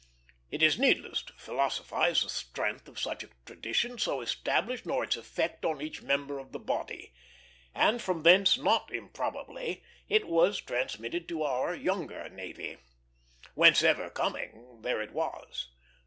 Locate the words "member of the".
6.01-6.57